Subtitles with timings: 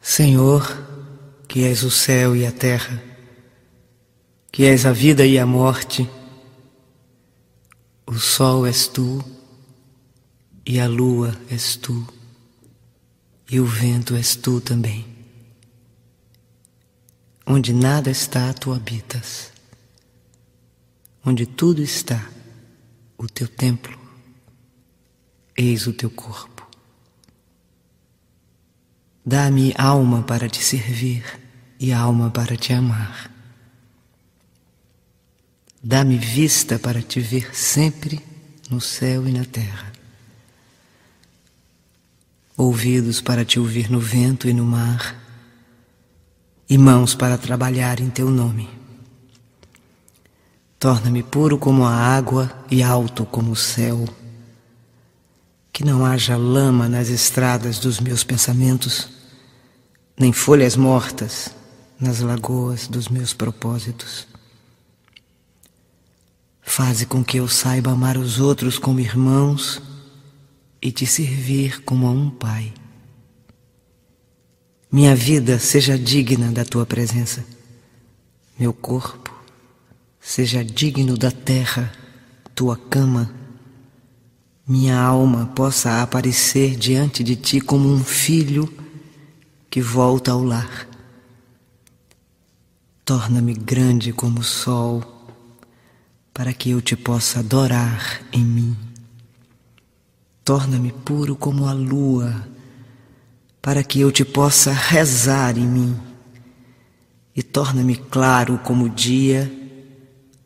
[0.00, 0.62] Senhor,
[1.46, 3.02] que és o céu e a terra,
[4.50, 6.08] que és a vida e a morte,
[8.06, 9.22] o sol és tu
[10.66, 12.06] e a lua és tu
[13.50, 15.06] e o vento és tu também.
[17.44, 19.50] Onde nada está, tu habitas.
[21.24, 22.30] Onde tudo está,
[23.18, 23.98] o teu templo,
[25.56, 26.59] eis o teu corpo.
[29.24, 31.24] Dá-me alma para te servir
[31.78, 33.30] e alma para te amar.
[35.82, 38.20] Dá-me vista para te ver sempre
[38.70, 39.92] no céu e na terra.
[42.56, 45.16] Ouvidos para te ouvir no vento e no mar,
[46.68, 48.68] e mãos para trabalhar em teu nome.
[50.78, 54.06] Torna-me puro como a água e alto como o céu.
[55.80, 59.08] Que não haja lama nas estradas dos meus pensamentos,
[60.14, 61.54] nem folhas mortas
[61.98, 64.28] nas lagoas dos meus propósitos.
[66.60, 69.80] Faze com que eu saiba amar os outros como irmãos
[70.82, 72.74] e te servir como a um pai.
[74.92, 77.42] Minha vida seja digna da tua presença,
[78.58, 79.34] meu corpo
[80.20, 81.90] seja digno da terra,
[82.54, 83.39] tua cama,
[84.70, 88.72] minha alma possa aparecer diante de ti como um filho
[89.68, 90.88] que volta ao lar.
[93.04, 95.02] Torna-me grande como o sol,
[96.32, 98.76] para que eu te possa adorar em mim.
[100.44, 102.48] Torna-me puro como a lua,
[103.60, 105.96] para que eu te possa rezar em mim.
[107.34, 109.50] E torna-me claro como o dia,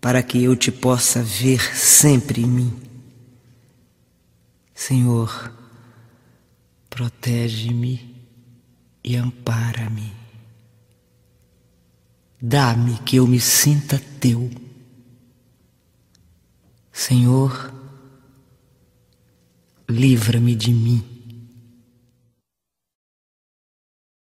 [0.00, 2.91] para que eu te possa ver sempre em mim.
[4.92, 5.50] Senhor,
[6.90, 8.14] protege-me
[9.02, 10.12] e ampara-me.
[12.38, 14.50] Dá-me que eu me sinta teu.
[16.92, 17.72] Senhor,
[19.88, 21.11] livra-me de mim.